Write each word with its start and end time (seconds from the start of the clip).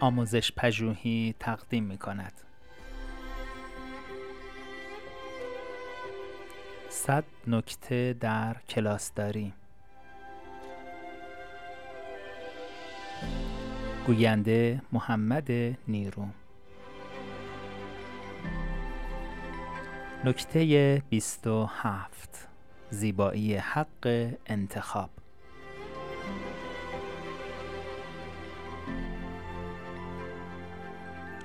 آموزش 0.00 0.52
پژوهی 0.52 1.34
تقدیم 1.40 1.84
می 1.84 1.98
کند. 1.98 2.32
صد 6.88 7.24
نکته 7.46 8.16
در 8.20 8.56
کلاسداری 8.68 9.52
گوینده 14.06 14.82
محمد 14.92 15.50
نیرو. 15.88 16.26
نکته 20.24 21.02
27 21.10 22.48
زیبایی 22.90 23.54
حق 23.56 24.32
انتخاب. 24.46 25.10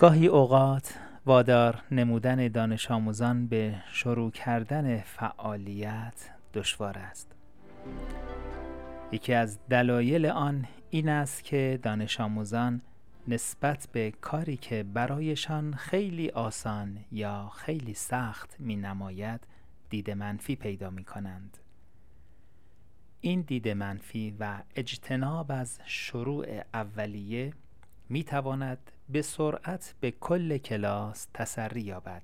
گاهی 0.02 0.28
اوقات 0.28 0.94
وادار 1.26 1.84
نمودن 1.91 2.48
دانش 2.48 2.91
آموزان 2.91 3.48
به 3.48 3.76
شروع 3.91 4.32
کردن 4.32 5.02
فعالیت 5.02 6.30
دشوار 6.54 6.98
است 6.98 7.36
یکی 9.12 9.34
از 9.34 9.60
دلایل 9.70 10.26
آن 10.26 10.68
این 10.90 11.10
است 11.10 11.44
که 11.44 11.80
دانش 11.84 12.20
آموزان 12.20 12.82
نسبت 13.27 13.88
به 13.91 14.12
کاری 14.12 14.58
که 14.58 14.84
برایشان 14.84 15.74
خیلی 15.74 16.30
آسان 16.30 16.98
یا 17.12 17.49
خیلی 17.55 17.94
سخت 17.94 18.55
می 18.60 18.76
نماید 18.76 19.48
دید 19.90 20.12
منفی 20.12 20.55
پیدا 20.55 20.90
می 20.90 21.04
کنند. 21.04 21.58
این 23.22 23.41
دید 23.41 23.68
منفی 23.68 24.36
و 24.40 24.62
اجتناب 24.76 25.52
از 25.52 25.80
شروع 25.86 26.46
اولیه 26.74 27.54
می 28.12 28.23
تواند 28.23 28.91
به 29.09 29.21
سرعت 29.21 29.95
به 29.99 30.12
کل 30.12 30.57
کلاس 30.57 31.27
تسری 31.34 31.81
یابد 31.81 32.21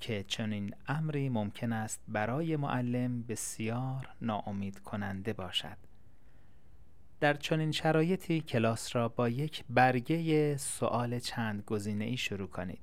که 0.00 0.24
چنین 0.28 0.74
امری 0.88 1.28
ممکن 1.28 1.72
است 1.72 2.00
برای 2.08 2.56
معلم 2.56 3.22
بسیار 3.22 4.08
ناامید 4.20 4.78
کننده 4.78 5.32
باشد. 5.32 5.76
در 7.20 7.34
چنین 7.34 7.72
شرایطی 7.72 8.40
کلاس 8.40 8.96
را 8.96 9.08
با 9.08 9.28
یک 9.28 9.64
برگه 9.70 10.56
سوال 10.56 11.18
چند 11.18 11.62
گزینه 11.62 12.04
ای 12.04 12.16
شروع 12.16 12.48
کنید. 12.48 12.82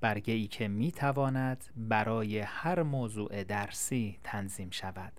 برگه 0.00 0.34
ای 0.34 0.46
که 0.46 0.68
می 0.68 0.92
تواند 0.92 1.64
برای 1.76 2.38
هر 2.38 2.82
موضوع 2.82 3.44
درسی 3.44 4.18
تنظیم 4.24 4.70
شود. 4.70 5.12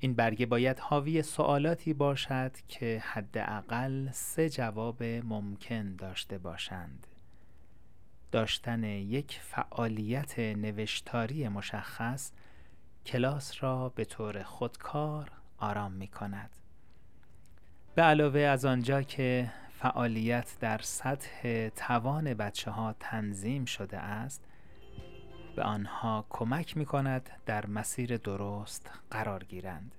این 0.00 0.14
برگه 0.14 0.46
باید 0.46 0.78
حاوی 0.78 1.22
سوالاتی 1.22 1.92
باشد 1.92 2.52
که 2.68 3.02
حداقل 3.06 4.10
سه 4.10 4.48
جواب 4.48 5.02
ممکن 5.02 5.96
داشته 5.96 6.38
باشند. 6.38 7.06
داشتن 8.32 8.84
یک 8.84 9.40
فعالیت 9.42 10.38
نوشتاری 10.38 11.48
مشخص 11.48 12.32
کلاس 13.06 13.64
را 13.64 13.88
به 13.88 14.04
طور 14.04 14.42
خودکار 14.42 15.30
آرام 15.58 15.92
می 15.92 16.08
کند 16.08 16.50
به 17.94 18.02
علاوه 18.02 18.40
از 18.40 18.64
آنجا 18.64 19.02
که 19.02 19.52
فعالیت 19.70 20.56
در 20.60 20.78
سطح 20.78 21.68
توان 21.68 22.34
بچه 22.34 22.70
ها 22.70 22.94
تنظیم 23.00 23.64
شده 23.64 23.98
است 23.98 24.44
به 25.58 25.64
آنها 25.64 26.26
کمک 26.30 26.76
می 26.76 26.86
کند 26.86 27.30
در 27.46 27.66
مسیر 27.66 28.16
درست 28.16 28.90
قرار 29.10 29.44
گیرند. 29.44 29.94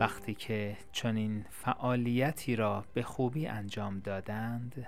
وقتی 0.00 0.34
که 0.34 0.76
چنین 0.92 1.44
فعالیتی 1.50 2.56
را 2.56 2.84
به 2.94 3.02
خوبی 3.02 3.46
انجام 3.46 3.98
دادند 3.98 4.86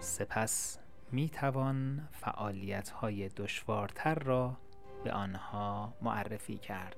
سپس 0.00 0.78
می 1.10 1.28
توان 1.28 2.08
فعالیت 2.12 2.90
های 2.90 3.28
دشوارتر 3.28 4.14
را 4.14 4.56
به 5.04 5.12
آنها 5.12 5.94
معرفی 6.02 6.58
کرد. 6.58 6.96